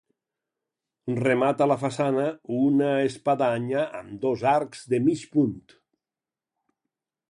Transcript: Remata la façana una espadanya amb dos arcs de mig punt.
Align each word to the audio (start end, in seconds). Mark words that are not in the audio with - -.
Remata 1.19 1.67
la 1.73 1.77
façana 1.83 2.25
una 2.61 2.89
espadanya 3.11 3.87
amb 4.03 4.19
dos 4.27 4.49
arcs 4.57 4.85
de 4.95 5.05
mig 5.09 5.31
punt. 5.37 5.57